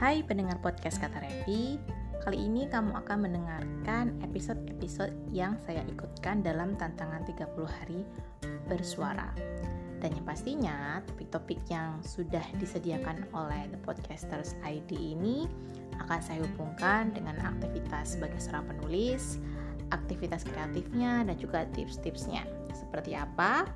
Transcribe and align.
Hai 0.00 0.24
pendengar 0.24 0.56
podcast 0.64 0.96
Kata 0.96 1.20
Revi, 1.20 1.76
kali 2.24 2.48
ini 2.48 2.64
kamu 2.72 3.04
akan 3.04 3.20
mendengarkan 3.20 4.16
episode-episode 4.24 5.12
yang 5.28 5.60
saya 5.60 5.84
ikutkan 5.92 6.40
dalam 6.40 6.72
tantangan 6.80 7.20
30 7.28 7.68
hari 7.68 8.08
bersuara. 8.64 9.28
Dan 10.00 10.16
yang 10.16 10.24
pastinya 10.24 11.04
topik-topik 11.04 11.60
yang 11.68 12.00
sudah 12.00 12.40
disediakan 12.56 13.28
oleh 13.36 13.68
The 13.68 13.76
Podcasters 13.84 14.56
ID 14.64 15.20
ini 15.20 15.44
akan 16.00 16.20
saya 16.24 16.48
hubungkan 16.48 17.12
dengan 17.12 17.36
aktivitas 17.36 18.16
sebagai 18.16 18.40
seorang 18.40 18.72
penulis, 18.72 19.36
aktivitas 19.92 20.48
kreatifnya, 20.48 21.28
dan 21.28 21.36
juga 21.36 21.68
tips-tipsnya. 21.76 22.48
Seperti 22.72 23.20
apa? 23.20 23.68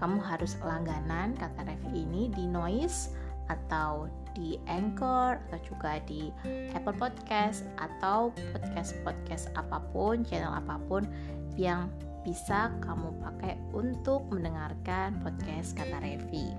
Kamu 0.00 0.24
harus 0.24 0.56
langganan 0.64 1.36
kata 1.36 1.68
Revi 1.68 2.00
ini 2.08 2.32
di 2.32 2.48
Noise 2.48 3.25
atau 3.48 4.10
di 4.36 4.60
Anchor 4.68 5.40
atau 5.48 5.60
juga 5.64 5.96
di 6.04 6.28
Apple 6.76 6.96
Podcast 7.00 7.64
atau 7.80 8.30
podcast-podcast 8.52 9.48
apa 9.56 9.80
pun, 9.90 10.20
channel 10.28 10.52
apa 10.52 10.76
pun 10.84 11.08
yang 11.56 11.88
bisa 12.26 12.74
kamu 12.82 13.14
pakai 13.22 13.54
untuk 13.72 14.26
mendengarkan 14.28 15.16
podcast 15.22 15.78
kata 15.78 16.02
Revi. 16.02 16.52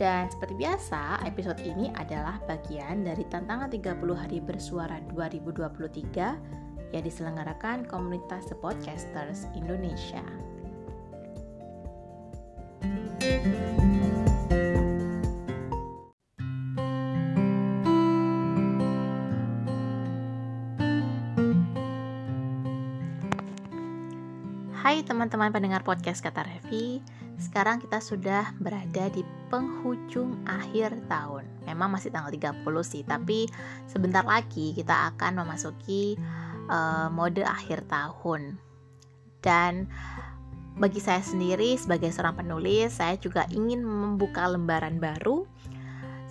Dan 0.00 0.32
seperti 0.32 0.56
biasa, 0.56 1.20
episode 1.28 1.60
ini 1.60 1.92
adalah 1.92 2.40
bagian 2.48 3.04
dari 3.04 3.20
tantangan 3.28 3.68
30 3.68 4.00
hari 4.16 4.40
bersuara 4.40 4.96
2023 5.12 6.96
yang 6.96 7.04
diselenggarakan 7.04 7.84
komunitas 7.84 8.48
The 8.48 8.56
Podcasters 8.56 9.44
Indonesia. 9.52 10.24
Teman-teman 25.00 25.48
pendengar 25.48 25.80
podcast 25.80 26.20
Kata 26.20 26.44
Revi. 26.44 27.00
Sekarang 27.40 27.80
kita 27.80 28.04
sudah 28.04 28.52
berada 28.60 29.08
di 29.08 29.24
penghujung 29.48 30.44
akhir 30.44 30.92
tahun. 31.08 31.48
Memang 31.64 31.96
masih 31.96 32.12
tanggal 32.12 32.28
30 32.28 32.60
sih 32.84 33.00
Tapi 33.08 33.48
sebentar 33.88 34.20
lagi 34.20 34.76
kita 34.76 35.08
akan 35.14 35.40
memasuki 35.40 36.20
uh, 36.68 37.08
mode 37.08 37.40
akhir 37.40 37.88
tahun. 37.88 38.60
Dan 39.40 39.88
bagi 40.76 41.00
saya 41.00 41.24
sendiri 41.24 41.80
sebagai 41.80 42.12
seorang 42.12 42.36
penulis 42.36 43.00
Saya 43.00 43.16
juga 43.16 43.48
ingin 43.48 43.80
membuka 43.80 44.52
lembaran 44.52 45.00
baru. 45.00 45.48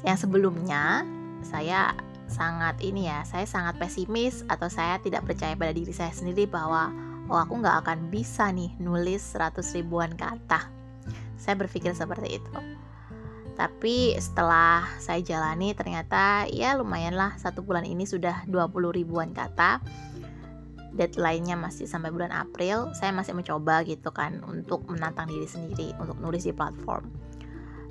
Yang 0.05 0.29
sebelumnya 0.29 1.01
saya 1.41 1.97
sangat 2.29 2.77
ini 2.85 3.09
ya 3.09 3.25
Saya 3.25 3.49
sangat 3.49 3.81
pesimis 3.81 4.45
atau 4.45 4.69
saya 4.69 5.01
tidak 5.01 5.25
percaya 5.25 5.57
pada 5.57 5.73
diri 5.73 5.89
saya 5.89 6.13
sendiri 6.13 6.45
bahwa 6.45 7.08
oh 7.29 7.37
aku 7.37 7.61
nggak 7.61 7.85
akan 7.85 8.09
bisa 8.09 8.49
nih 8.49 8.73
nulis 8.81 9.21
100 9.37 9.61
ribuan 9.77 10.11
kata 10.17 10.79
saya 11.39 11.55
berpikir 11.55 11.95
seperti 11.95 12.37
itu. 12.37 12.59
Tapi 13.55 14.15
setelah 14.19 14.87
saya 14.99 15.23
jalani 15.23 15.71
ternyata 15.71 16.47
ya 16.51 16.75
lumayan 16.75 17.15
lah. 17.15 17.35
Satu 17.39 17.63
bulan 17.63 17.87
ini 17.87 18.03
sudah 18.03 18.43
20 18.47 18.91
ribuan 18.91 19.31
kata 19.31 19.79
deadline-nya 20.95 21.55
masih 21.55 21.87
sampai 21.87 22.11
bulan 22.11 22.31
April. 22.35 22.91
Saya 22.95 23.15
masih 23.15 23.35
mencoba 23.35 23.83
gitu 23.87 24.11
kan 24.11 24.43
untuk 24.47 24.87
menantang 24.87 25.31
diri 25.31 25.47
sendiri 25.47 25.95
untuk 25.99 26.19
nulis 26.19 26.43
di 26.43 26.51
platform. 26.55 27.07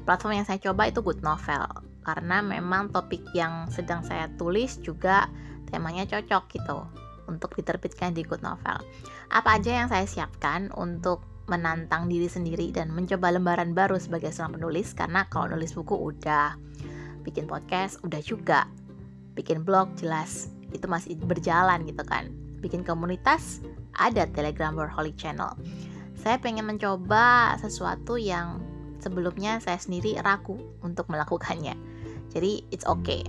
Platform 0.05 0.41
yang 0.41 0.47
saya 0.49 0.61
coba 0.61 0.89
itu 0.89 1.01
good 1.05 1.21
novel. 1.21 1.69
Karena 2.01 2.41
memang 2.41 2.89
topik 2.89 3.21
yang 3.37 3.69
sedang 3.69 4.01
saya 4.01 4.33
tulis 4.41 4.81
juga 4.81 5.29
temanya 5.69 6.09
cocok 6.09 6.45
gitu 6.49 7.08
untuk 7.29 7.55
diterbitkan 7.55 8.17
di 8.17 8.25
Good 8.25 8.41
Novel. 8.41 8.81
Apa 9.29 9.61
aja 9.61 9.85
yang 9.85 9.89
saya 9.93 10.09
siapkan 10.09 10.73
untuk 10.75 11.23
menantang 11.49 12.09
diri 12.09 12.29
sendiri 12.29 12.73
dan 12.73 12.93
mencoba 12.93 13.33
lembaran 13.33 13.73
baru 13.73 13.97
sebagai 13.97 14.33
seorang 14.33 14.61
penulis 14.61 14.93
karena 14.93 15.25
kalau 15.33 15.53
nulis 15.53 15.73
buku 15.73 15.97
udah, 15.97 16.57
bikin 17.25 17.49
podcast 17.49 18.01
udah 18.05 18.21
juga, 18.21 18.69
bikin 19.37 19.65
blog 19.65 19.93
jelas 19.97 20.53
itu 20.73 20.85
masih 20.85 21.17
berjalan 21.17 21.85
gitu 21.89 22.05
kan. 22.05 22.29
Bikin 22.61 22.85
komunitas 22.85 23.65
ada 23.97 24.29
Telegram 24.29 24.77
Workaholic 24.77 25.17
Channel. 25.17 25.57
Saya 26.19 26.37
pengen 26.37 26.69
mencoba 26.69 27.57
sesuatu 27.63 28.19
yang 28.21 28.61
sebelumnya 28.99 29.63
saya 29.63 29.79
sendiri 29.79 30.19
ragu 30.21 30.59
untuk 30.85 31.09
melakukannya. 31.09 31.79
Jadi 32.29 32.67
it's 32.69 32.85
okay 32.85 33.25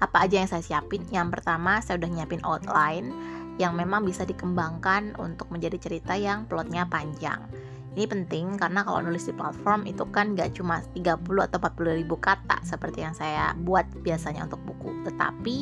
apa 0.00 0.24
aja 0.24 0.40
yang 0.40 0.48
saya 0.48 0.64
siapin? 0.64 1.04
Yang 1.12 1.38
pertama 1.38 1.84
saya 1.84 2.00
udah 2.00 2.10
nyiapin 2.10 2.40
outline 2.42 3.12
yang 3.60 3.76
memang 3.76 4.08
bisa 4.08 4.24
dikembangkan 4.24 5.12
untuk 5.20 5.52
menjadi 5.52 5.76
cerita 5.76 6.16
yang 6.16 6.48
plotnya 6.48 6.88
panjang. 6.88 7.44
Ini 7.90 8.06
penting 8.06 8.56
karena 8.56 8.80
kalau 8.86 9.04
nulis 9.04 9.28
di 9.28 9.34
platform 9.36 9.84
itu 9.84 10.06
kan 10.08 10.32
gak 10.32 10.56
cuma 10.56 10.80
30 10.96 11.20
atau 11.20 11.58
40 11.58 12.00
ribu 12.00 12.16
kata 12.16 12.62
seperti 12.64 13.04
yang 13.04 13.12
saya 13.12 13.52
buat 13.60 13.84
biasanya 14.00 14.48
untuk 14.48 14.62
buku. 14.64 15.04
Tetapi 15.04 15.56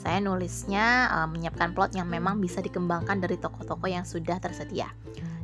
saya 0.00 0.18
nulisnya 0.18 1.12
uh, 1.12 1.28
menyiapkan 1.28 1.76
plot 1.76 1.94
yang 1.94 2.10
memang 2.10 2.40
bisa 2.42 2.58
dikembangkan 2.64 3.20
dari 3.22 3.36
toko-toko 3.38 3.84
yang 3.86 4.02
sudah 4.02 4.40
tersedia. 4.42 4.90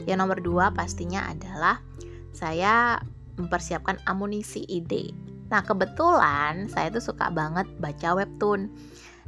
Yang 0.09 0.19
nomor 0.19 0.39
dua 0.41 0.75
pastinya 0.75 1.29
adalah 1.29 1.79
saya 2.35 2.99
mempersiapkan 3.39 4.03
amunisi 4.09 4.65
ide 4.67 5.34
Nah 5.49 5.61
kebetulan 5.65 6.69
saya 6.71 6.89
tuh 6.89 7.05
suka 7.05 7.29
banget 7.29 7.69
baca 7.81 8.17
webtoon. 8.17 8.73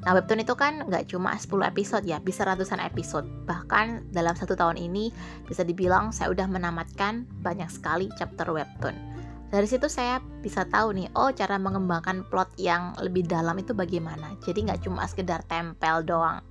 Nah 0.04 0.12
webtoon 0.12 0.44
itu 0.44 0.52
kan 0.52 0.84
nggak 0.84 1.08
cuma 1.08 1.32
10 1.32 1.48
episode 1.64 2.04
ya, 2.04 2.20
bisa 2.20 2.44
ratusan 2.44 2.80
episode. 2.84 3.24
Bahkan 3.48 4.12
dalam 4.12 4.36
satu 4.36 4.52
tahun 4.52 4.76
ini 4.76 5.12
bisa 5.48 5.64
dibilang 5.64 6.12
saya 6.12 6.32
udah 6.32 6.48
menamatkan 6.48 7.24
banyak 7.40 7.68
sekali 7.72 8.12
chapter 8.16 8.48
webtoon. 8.52 8.96
Dari 9.46 9.64
situ 9.70 9.86
saya 9.86 10.18
bisa 10.42 10.66
tahu 10.66 10.90
nih, 10.90 11.08
oh 11.14 11.30
cara 11.30 11.54
mengembangkan 11.54 12.26
plot 12.26 12.58
yang 12.58 12.98
lebih 12.98 13.30
dalam 13.30 13.54
itu 13.62 13.72
bagaimana. 13.72 14.34
Jadi 14.42 14.66
nggak 14.66 14.82
cuma 14.82 15.06
sekedar 15.06 15.46
tempel 15.46 16.02
doang. 16.02 16.42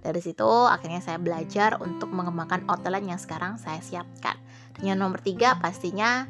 Dari 0.00 0.20
situ 0.22 0.46
akhirnya 0.46 1.04
saya 1.04 1.20
belajar 1.20 1.76
untuk 1.82 2.08
mengembangkan 2.08 2.64
outline 2.70 3.12
yang 3.12 3.20
sekarang 3.20 3.60
saya 3.60 3.82
siapkan. 3.84 4.38
Dan 4.78 4.94
yang 4.94 4.98
nomor 5.02 5.20
tiga 5.20 5.58
pastinya 5.60 6.24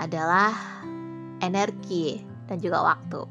adalah 0.00 0.54
energi, 1.42 2.22
dan 2.46 2.62
juga 2.62 2.80
waktu. 2.86 3.26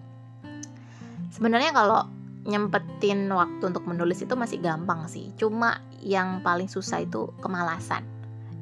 Sebenarnya 1.32 1.72
kalau 1.72 2.06
nyempetin 2.44 3.30
waktu 3.30 3.64
untuk 3.70 3.86
menulis 3.86 4.20
itu 4.22 4.34
masih 4.34 4.60
gampang 4.60 5.06
sih. 5.06 5.30
Cuma 5.38 5.80
yang 6.02 6.42
paling 6.42 6.68
susah 6.68 7.06
itu 7.06 7.30
kemalasan. 7.40 8.04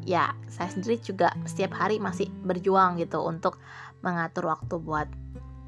Ya, 0.03 0.35
saya 0.51 0.71
sendiri 0.71 0.99
juga 0.99 1.31
setiap 1.43 1.75
hari 1.75 1.99
masih 1.99 2.29
berjuang 2.43 2.99
gitu 2.99 3.23
untuk 3.23 3.59
mengatur 4.03 4.47
waktu 4.51 4.75
buat 4.79 5.07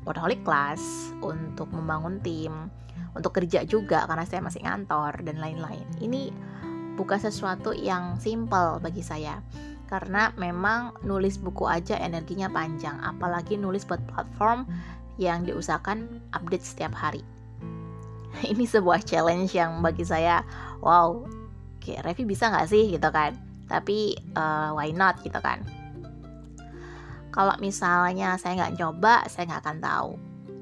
workaholic 0.07 0.41
class, 0.41 0.81
untuk 1.21 1.69
membangun 1.71 2.19
tim, 2.23 2.71
untuk 3.13 3.35
kerja 3.37 3.63
juga 3.67 4.07
karena 4.07 4.25
saya 4.25 4.41
masih 4.43 4.63
ngantor 4.65 5.19
dan 5.23 5.37
lain-lain. 5.37 5.83
Ini 5.99 6.31
bukan 6.95 7.19
sesuatu 7.21 7.71
yang 7.71 8.17
simple 8.19 8.81
bagi 8.83 9.03
saya 9.03 9.39
karena 9.91 10.31
memang 10.39 10.95
nulis 11.03 11.35
buku 11.35 11.67
aja 11.67 11.99
energinya 11.99 12.47
panjang 12.47 12.95
apalagi 13.03 13.59
nulis 13.59 13.83
buat 13.83 13.99
platform 14.07 14.63
yang 15.19 15.43
diusahakan 15.43 16.07
update 16.31 16.63
setiap 16.63 16.95
hari. 16.95 17.19
Ini 18.55 18.63
sebuah 18.63 19.03
challenge 19.03 19.51
yang 19.51 19.83
bagi 19.83 20.07
saya 20.07 20.47
wow 20.79 21.27
kayak 21.83 22.07
Revi 22.07 22.23
bisa 22.23 22.47
nggak 22.47 22.71
sih 22.71 22.95
gitu 22.95 23.11
kan? 23.11 23.35
Tapi 23.67 24.15
uh, 24.39 24.71
why 24.79 24.95
not 24.95 25.19
gitu 25.27 25.43
kan? 25.43 25.59
Kalau 27.35 27.59
misalnya 27.59 28.39
saya 28.39 28.63
nggak 28.63 28.79
coba 28.79 29.27
saya 29.27 29.51
nggak 29.51 29.61
akan 29.67 29.79
tahu. 29.83 30.11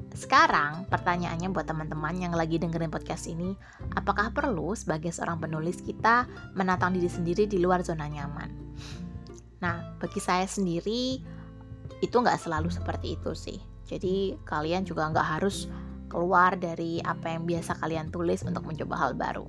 Sekarang 0.10 0.90
pertanyaannya 0.90 1.54
buat 1.54 1.70
teman-teman 1.70 2.18
yang 2.18 2.34
lagi 2.34 2.58
dengerin 2.58 2.90
podcast 2.90 3.30
ini, 3.30 3.54
apakah 3.94 4.34
perlu 4.34 4.74
sebagai 4.74 5.14
seorang 5.14 5.38
penulis 5.38 5.86
kita 5.86 6.26
menatang 6.58 6.98
diri 6.98 7.08
sendiri 7.08 7.46
di 7.46 7.62
luar 7.62 7.86
zona 7.86 8.10
nyaman? 8.10 8.59
Nah, 9.60 10.00
bagi 10.00 10.20
saya 10.24 10.48
sendiri 10.48 11.20
itu 12.00 12.16
nggak 12.16 12.40
selalu 12.40 12.72
seperti 12.72 13.20
itu 13.20 13.32
sih. 13.36 13.60
Jadi 13.90 14.38
kalian 14.46 14.86
juga 14.86 15.10
nggak 15.10 15.28
harus 15.40 15.68
keluar 16.10 16.58
dari 16.58 16.98
apa 17.06 17.38
yang 17.38 17.46
biasa 17.46 17.78
kalian 17.78 18.10
tulis 18.10 18.42
untuk 18.46 18.66
mencoba 18.66 18.96
hal 18.98 19.12
baru. 19.14 19.46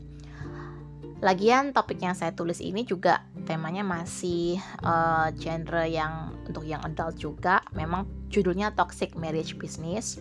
Lagian 1.20 1.76
topik 1.76 2.00
yang 2.00 2.16
saya 2.16 2.32
tulis 2.32 2.64
ini 2.64 2.88
juga 2.88 3.28
temanya 3.44 3.84
masih 3.84 4.56
uh, 4.80 5.28
genre 5.36 5.84
yang 5.84 6.32
untuk 6.48 6.64
yang 6.64 6.80
adult 6.80 7.20
juga. 7.20 7.60
Memang 7.76 8.08
judulnya 8.32 8.72
Toxic 8.72 9.12
Marriage 9.20 9.60
Business. 9.60 10.16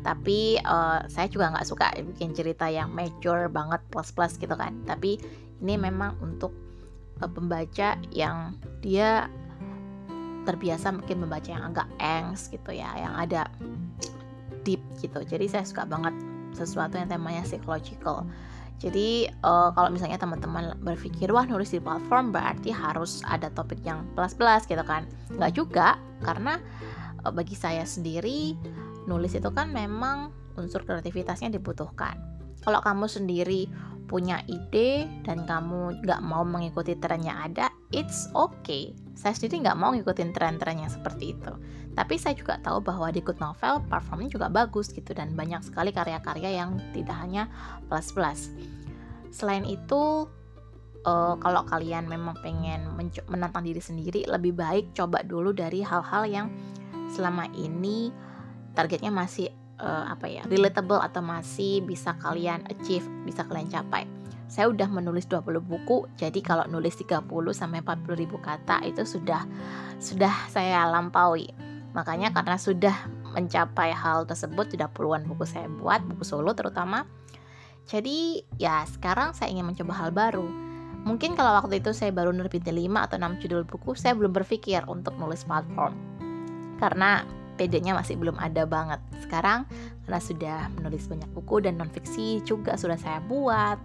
Tapi 0.00 0.56
uh, 0.64 1.04
saya 1.12 1.28
juga 1.28 1.52
nggak 1.52 1.66
suka 1.68 1.92
bikin 2.16 2.32
cerita 2.32 2.72
yang 2.72 2.88
mature 2.88 3.52
banget 3.52 3.84
plus 3.92 4.16
plus 4.16 4.40
gitu 4.40 4.56
kan. 4.56 4.80
Tapi 4.88 5.20
ini 5.60 5.76
memang 5.76 6.16
untuk 6.24 6.56
pembaca 7.28 7.98
yang 8.14 8.56
dia 8.80 9.28
terbiasa 10.48 10.96
mungkin 10.96 11.28
membaca 11.28 11.52
yang 11.52 11.64
agak 11.68 11.88
engs 12.00 12.48
gitu 12.48 12.72
ya 12.72 12.88
yang 12.96 13.12
ada 13.12 13.44
deep 14.64 14.80
gitu. 15.00 15.20
Jadi 15.24 15.48
saya 15.48 15.64
suka 15.64 15.84
banget 15.84 16.16
sesuatu 16.56 16.96
yang 16.96 17.08
temanya 17.08 17.44
psychological. 17.44 18.24
Jadi 18.80 19.28
uh, 19.44 19.68
kalau 19.76 19.92
misalnya 19.92 20.16
teman-teman 20.16 20.72
berpikir 20.80 21.28
wah 21.28 21.44
nulis 21.44 21.68
di 21.68 21.84
platform 21.84 22.32
berarti 22.32 22.72
harus 22.72 23.20
ada 23.28 23.52
topik 23.52 23.84
yang 23.84 24.08
plus-plus 24.16 24.64
gitu 24.64 24.80
kan. 24.88 25.04
Nggak 25.36 25.52
juga 25.52 26.00
karena 26.24 26.56
uh, 27.28 27.32
bagi 27.32 27.52
saya 27.52 27.84
sendiri 27.84 28.56
nulis 29.04 29.36
itu 29.36 29.52
kan 29.52 29.68
memang 29.68 30.32
unsur 30.56 30.80
kreativitasnya 30.88 31.52
dibutuhkan. 31.52 32.16
Kalau 32.64 32.80
kamu 32.80 33.04
sendiri 33.08 33.68
punya 34.10 34.42
ide 34.50 35.06
dan 35.22 35.46
kamu 35.46 36.02
nggak 36.02 36.20
mau 36.26 36.42
mengikuti 36.42 36.98
tren 36.98 37.22
yang 37.22 37.38
ada, 37.46 37.70
it's 37.94 38.26
okay. 38.34 38.90
Saya 39.14 39.38
sendiri 39.38 39.62
nggak 39.62 39.78
mau 39.78 39.94
ngikutin 39.94 40.34
tren-tren 40.34 40.82
yang 40.82 40.90
seperti 40.90 41.38
itu. 41.38 41.54
Tapi 41.94 42.18
saya 42.18 42.34
juga 42.34 42.58
tahu 42.58 42.82
bahwa 42.82 43.06
di 43.14 43.22
Good 43.22 43.38
Novel 43.38 43.86
performnya 43.86 44.26
juga 44.26 44.50
bagus 44.50 44.90
gitu 44.90 45.14
dan 45.14 45.38
banyak 45.38 45.62
sekali 45.62 45.94
karya-karya 45.94 46.58
yang 46.58 46.74
tidak 46.90 47.14
hanya 47.22 47.46
plus-plus. 47.86 48.50
Selain 49.30 49.62
itu, 49.62 50.26
uh, 51.06 51.34
kalau 51.38 51.62
kalian 51.70 52.10
memang 52.10 52.34
pengen 52.42 52.90
menantang 53.30 53.62
diri 53.62 53.78
sendiri, 53.78 54.26
lebih 54.26 54.58
baik 54.58 54.90
coba 54.90 55.22
dulu 55.22 55.54
dari 55.54 55.86
hal-hal 55.86 56.26
yang 56.26 56.46
selama 57.14 57.46
ini 57.54 58.10
targetnya 58.74 59.14
masih 59.14 59.50
uh, 59.80 60.12
apa 60.12 60.28
ya 60.28 60.42
relatable 60.46 61.00
atau 61.00 61.24
masih 61.24 61.80
bisa 61.82 62.14
kalian 62.20 62.62
achieve, 62.68 63.08
bisa 63.24 63.42
kalian 63.48 63.72
capai. 63.72 64.04
Saya 64.50 64.66
udah 64.66 64.90
menulis 64.90 65.30
20 65.30 65.62
buku, 65.62 66.10
jadi 66.18 66.40
kalau 66.42 66.66
nulis 66.66 66.98
30 66.98 67.22
sampai 67.54 67.86
40 67.86 68.18
ribu 68.18 68.36
kata 68.42 68.82
itu 68.82 69.06
sudah 69.06 69.46
sudah 70.02 70.34
saya 70.50 70.90
lampaui. 70.90 71.54
Makanya 71.94 72.34
karena 72.34 72.58
sudah 72.58 72.94
mencapai 73.30 73.94
hal 73.94 74.26
tersebut, 74.26 74.74
sudah 74.74 74.90
puluhan 74.90 75.22
buku 75.26 75.46
saya 75.46 75.70
buat, 75.70 76.02
buku 76.02 76.26
solo 76.26 76.50
terutama. 76.50 77.06
Jadi 77.86 78.42
ya 78.58 78.82
sekarang 78.86 79.34
saya 79.34 79.54
ingin 79.54 79.70
mencoba 79.70 79.94
hal 79.94 80.10
baru. 80.10 80.46
Mungkin 81.00 81.32
kalau 81.32 81.56
waktu 81.56 81.80
itu 81.80 81.96
saya 81.96 82.12
baru 82.12 82.28
nerbitin 82.34 82.76
5 82.76 83.06
atau 83.08 83.16
6 83.16 83.40
judul 83.40 83.62
buku, 83.64 83.96
saya 83.96 84.12
belum 84.18 84.36
berpikir 84.36 84.84
untuk 84.84 85.16
nulis 85.16 85.46
platform. 85.48 85.96
Karena 86.76 87.24
PD-nya 87.60 87.92
masih 87.92 88.16
belum 88.16 88.40
ada 88.40 88.64
banget. 88.64 89.04
Sekarang 89.20 89.68
karena 90.08 90.20
sudah 90.24 90.58
menulis 90.80 91.04
banyak 91.04 91.28
buku 91.36 91.60
dan 91.60 91.76
nonfiksi 91.76 92.40
juga 92.48 92.80
sudah 92.80 92.96
saya 92.96 93.20
buat. 93.20 93.76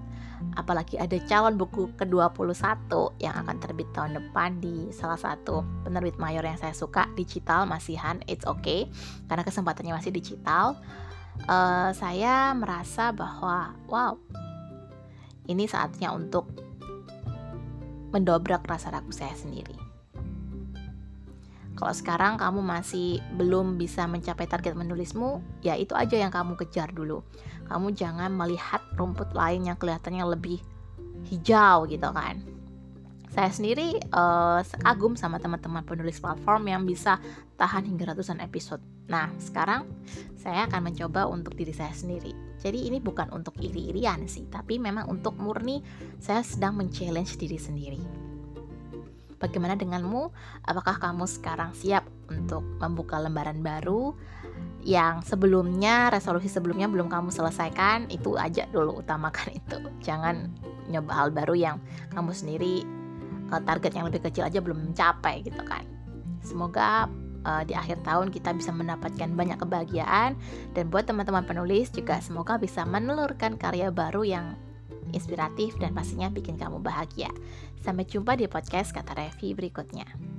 Apalagi 0.55 0.95
ada 0.95 1.15
calon 1.27 1.59
buku 1.59 1.91
ke-21 1.99 2.87
yang 3.19 3.35
akan 3.35 3.55
terbit 3.59 3.87
tahun 3.91 4.15
depan 4.15 4.63
di 4.63 4.91
salah 4.95 5.19
satu 5.19 5.63
penerbit 5.83 6.15
mayor 6.15 6.43
yang 6.43 6.55
saya 6.55 6.71
suka, 6.71 7.07
digital 7.19 7.67
masihan, 7.67 8.19
it's 8.31 8.47
okay 8.47 8.87
karena 9.27 9.43
kesempatannya 9.43 9.91
masih 9.95 10.15
digital. 10.15 10.79
Uh, 11.51 11.91
saya 11.91 12.55
merasa 12.55 13.11
bahwa 13.11 13.75
wow, 13.91 14.15
ini 15.51 15.67
saatnya 15.67 16.15
untuk 16.15 16.47
mendobrak 18.15 18.63
rasa 18.63 18.95
ragu 18.95 19.11
saya 19.11 19.35
sendiri. 19.35 19.84
Kalau 21.75 21.91
sekarang 21.91 22.39
kamu 22.39 22.63
masih 22.63 23.19
belum 23.35 23.75
bisa 23.75 24.07
mencapai 24.07 24.47
target 24.47 24.79
menulismu, 24.79 25.43
ya 25.59 25.75
itu 25.75 25.91
aja 25.91 26.15
yang 26.15 26.31
kamu 26.31 26.55
kejar 26.55 26.95
dulu. 26.95 27.19
Kamu 27.67 27.91
jangan 27.91 28.31
melihat 28.31 28.79
rumput 28.95 29.35
lain 29.35 29.67
yang 29.67 29.75
kelihatannya 29.75 30.23
lebih 30.23 30.63
hijau 31.27 31.83
gitu 31.91 32.09
kan. 32.15 32.39
Saya 33.35 33.51
sendiri 33.51 33.99
uh, 34.15 34.63
sama 35.19 35.43
teman-teman 35.43 35.83
penulis 35.83 36.23
platform 36.23 36.71
yang 36.71 36.87
bisa 36.87 37.19
tahan 37.59 37.83
hingga 37.83 38.15
ratusan 38.15 38.39
episode. 38.39 38.79
Nah, 39.11 39.27
sekarang 39.35 39.83
saya 40.39 40.71
akan 40.71 40.87
mencoba 40.87 41.27
untuk 41.27 41.51
diri 41.59 41.75
saya 41.75 41.91
sendiri. 41.91 42.31
Jadi 42.63 42.87
ini 42.87 43.03
bukan 43.03 43.35
untuk 43.35 43.59
iri-irian 43.59 44.23
sih, 44.31 44.47
tapi 44.47 44.79
memang 44.79 45.11
untuk 45.11 45.35
murni 45.35 45.83
saya 46.23 46.39
sedang 46.47 46.79
men-challenge 46.79 47.35
diri 47.35 47.59
sendiri. 47.59 48.24
Bagaimana 49.37 49.75
denganmu? 49.75 50.31
Apakah 50.63 50.97
kamu 50.97 51.27
sekarang 51.27 51.75
siap 51.75 52.07
untuk 52.31 52.63
membuka 52.79 53.19
lembaran 53.19 53.59
baru 53.59 54.15
yang 54.85 55.25
sebelumnya 55.25 56.13
resolusi 56.13 56.47
sebelumnya 56.47 56.87
belum 56.87 57.11
kamu 57.11 57.29
selesaikan? 57.29 58.07
Itu 58.07 58.39
aja 58.39 58.63
dulu 58.71 59.03
utamakan 59.03 59.53
itu. 59.59 59.77
Jangan 60.01 60.49
nyoba 60.87 61.11
hal 61.13 61.29
baru 61.35 61.55
yang 61.57 61.77
kamu 62.13 62.31
sendiri 62.31 62.85
uh, 63.51 63.61
target 63.61 63.91
yang 63.97 64.07
lebih 64.07 64.23
kecil 64.23 64.47
aja 64.47 64.63
belum 64.63 64.91
mencapai 64.91 65.43
gitu 65.43 65.61
kan. 65.67 65.83
Semoga 66.45 67.09
uh, 67.45 67.63
di 67.63 67.77
akhir 67.77 68.01
tahun 68.01 68.33
kita 68.33 68.53
bisa 68.57 68.73
mendapatkan 68.73 69.29
banyak 69.33 69.61
kebahagiaan 69.61 70.33
dan 70.73 70.83
buat 70.89 71.05
teman-teman 71.05 71.45
penulis 71.45 71.93
juga 71.93 72.19
semoga 72.19 72.57
bisa 72.57 72.83
menelurkan 72.83 73.55
karya 73.55 73.93
baru 73.93 74.25
yang 74.25 74.57
inspiratif 75.13 75.77
dan 75.77 75.93
pastinya 75.93 76.31
bikin 76.31 76.57
kamu 76.57 76.81
bahagia. 76.81 77.29
Sampai 77.83 78.09
jumpa 78.09 78.33
di 78.39 78.49
podcast 78.49 78.95
Kata 78.95 79.13
Revi 79.13 79.53
berikutnya. 79.53 80.34